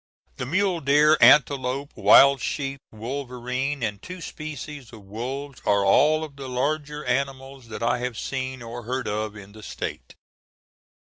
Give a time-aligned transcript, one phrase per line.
[0.37, 6.37] The mule deer, antelope, wild sheep, wolverine, and two species of wolves are all of
[6.37, 10.15] the larger animals that I have seen or heard of in the State.